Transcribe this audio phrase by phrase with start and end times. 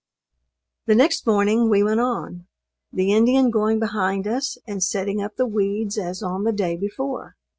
[0.87, 2.47] The next morning we went on;
[2.91, 7.35] the Indian going behind us and setting up the weeds as on the day before.